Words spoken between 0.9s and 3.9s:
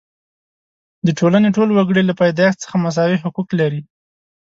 د ټولنې ټول وګړي له پیدایښت څخه مساوي حقوق لري.